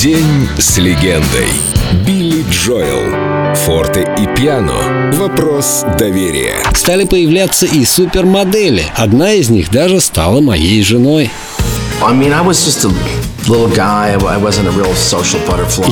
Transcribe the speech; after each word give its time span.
День 0.00 0.48
с 0.56 0.78
легендой. 0.78 1.48
Билли 2.06 2.44
Джоэл. 2.50 3.54
Форте 3.56 4.06
и 4.16 4.26
пиано. 4.36 5.10
Вопрос 5.14 5.84
доверия. 5.98 6.54
Стали 6.72 7.04
появляться 7.04 7.66
и 7.66 7.84
супермодели. 7.84 8.84
Одна 8.94 9.32
из 9.32 9.50
них 9.50 9.72
даже 9.72 10.00
стала 10.00 10.40
моей 10.40 10.82
женой. 10.84 11.30
I 12.00 12.12
mean, 12.12 12.32
I 12.32 12.46
was 12.46 12.64
just 12.64 12.84
a 12.84 13.27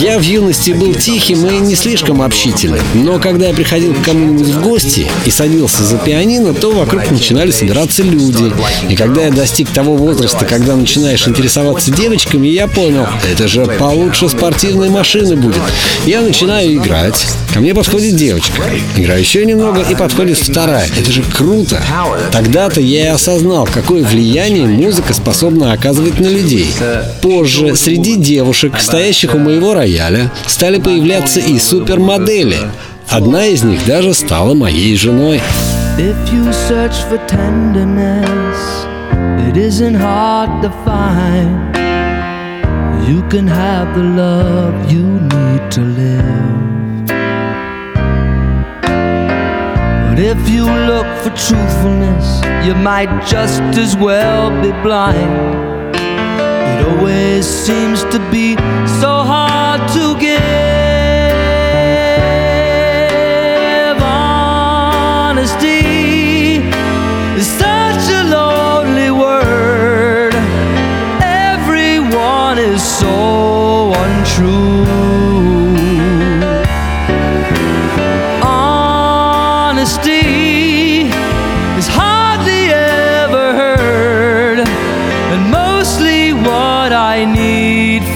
Я 0.00 0.18
в 0.18 0.22
юности 0.22 0.70
был 0.70 0.94
тихим 0.94 1.46
и 1.46 1.58
не 1.58 1.74
слишком 1.74 2.22
общительным. 2.22 2.80
Но 2.94 3.18
когда 3.18 3.48
я 3.48 3.54
приходил 3.54 3.92
к 3.92 4.02
кому-нибудь 4.02 4.48
в 4.48 4.62
гости 4.62 5.06
и 5.26 5.30
садился 5.30 5.84
за 5.84 5.98
пианино, 5.98 6.54
то 6.54 6.70
вокруг 6.72 7.10
начинали 7.10 7.50
собираться 7.50 8.02
люди. 8.02 8.50
И 8.88 8.96
когда 8.96 9.24
я 9.24 9.30
достиг 9.30 9.68
того 9.68 9.96
возраста, 9.96 10.46
когда 10.46 10.76
начинаешь 10.76 11.28
интересоваться 11.28 11.90
девочками, 11.90 12.48
я 12.48 12.68
понял, 12.68 13.06
это 13.30 13.46
же 13.48 13.66
получше 13.66 14.30
спортивной 14.30 14.88
машины 14.88 15.36
будет. 15.36 15.62
Я 16.06 16.22
начинаю 16.22 16.74
играть. 16.76 17.26
Ко 17.52 17.60
мне 17.60 17.74
подходит 17.74 18.16
девочка. 18.16 18.62
Играю 18.96 19.20
еще 19.20 19.44
немного, 19.44 19.82
и 19.82 19.94
подходит 19.94 20.38
вторая. 20.38 20.88
Это 20.98 21.12
же 21.12 21.22
круто. 21.22 21.82
Тогда-то 22.30 22.80
я 22.80 23.04
и 23.04 23.08
осознал, 23.08 23.68
какое 23.70 24.02
влияние 24.04 24.66
музыка 24.66 25.12
способна 25.12 25.72
оказывать 25.72 26.18
на 26.18 26.28
людей. 26.28 26.72
Позже 27.20 27.41
среди 27.46 28.16
девушек, 28.16 28.78
стоящих 28.78 29.34
у 29.34 29.38
моего 29.38 29.74
рояля, 29.74 30.30
стали 30.46 30.78
появляться 30.78 31.40
и 31.40 31.58
супермодели. 31.58 32.58
Одна 33.08 33.46
из 33.46 33.62
них 33.62 33.84
даже 33.86 34.14
стала 34.14 34.54
моей 34.54 34.96
женой. 34.96 35.40
If 35.98 36.16
you 36.32 36.50
search 36.68 36.96
for 37.10 37.18
tenderness, 37.28 38.86
it 39.46 39.56
isn't 39.58 39.94
hard 39.94 40.62
to 40.62 40.70
find. 40.86 41.72
You 43.06 43.22
can 43.28 43.46
have 43.46 43.94
the 43.94 44.02
love 44.02 44.90
you 44.90 45.04
need 45.04 45.70
to 45.72 45.80
live. 45.82 46.62
But 50.08 50.18
if 50.18 50.48
you 50.48 50.64
look 50.64 51.06
for 51.22 51.30
truthfulness, 51.30 52.42
you 52.66 52.74
might 52.74 53.10
just 53.26 53.60
as 53.78 53.96
well 53.96 54.50
be 54.62 54.70
blind. 54.82 55.61
Always 56.92 57.46
seems 57.46 58.04
to 58.04 58.18
be 58.30 58.54
so 59.00 59.24
hard 59.24 59.80
to 59.92 60.14
give. 60.20 60.42
Honesty 64.02 65.78
is 67.40 67.46
such 67.46 68.10
a 68.12 68.22
lonely 68.24 69.10
word. 69.10 70.34
Everyone 71.22 72.58
is 72.58 72.82
so 72.82 73.94
untrue. 73.94 74.81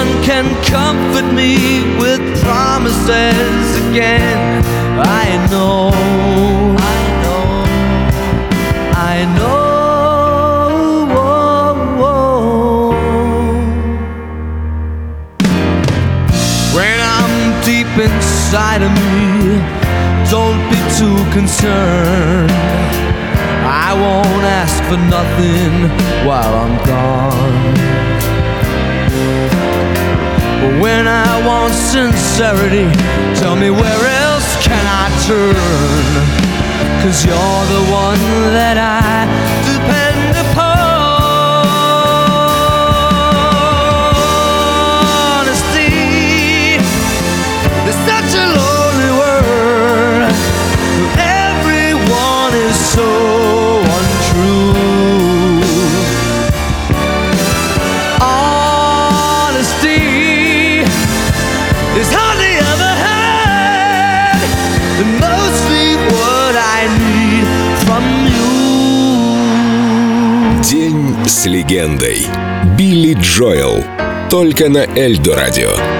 Anyone 0.00 0.24
can 0.24 0.46
comfort 0.64 1.30
me 1.34 1.82
with 1.98 2.20
promises 2.42 3.76
again. 3.88 4.64
I 4.98 5.46
know, 5.50 5.90
I 6.78 7.02
know, 7.22 7.44
I 8.96 9.24
know. 9.36 9.60
When 16.74 16.98
I'm 17.00 17.62
deep 17.62 17.92
inside 17.98 18.82
of 18.82 18.92
me, 18.92 19.60
don't 20.30 20.62
be 20.70 20.80
too 20.96 21.20
concerned. 21.34 22.50
I 23.62 23.92
won't 23.92 24.44
ask 24.60 24.82
for 24.84 24.96
nothing 24.96 25.72
while 26.26 26.54
I'm 26.54 26.76
gone. 26.86 26.99
When 30.78 31.08
I 31.08 31.44
want 31.46 31.74
sincerity, 31.74 32.86
tell 33.40 33.56
me 33.56 33.70
where 33.70 34.04
else 34.22 34.56
can 34.62 34.84
I 34.86 35.06
turn? 35.26 35.56
Cause 37.02 37.24
you're 37.24 37.64
the 37.74 37.84
one 37.90 38.20
that 38.54 38.76
I 38.78 39.26
depend 39.66 40.30
upon. 40.30 40.39
День 70.62 71.16
с 71.26 71.46
легендой. 71.46 72.26
Билли 72.76 73.14
Джоэл. 73.14 73.82
Только 74.28 74.68
на 74.68 74.84
Эльдо 74.94 75.34
радио. 75.34 75.99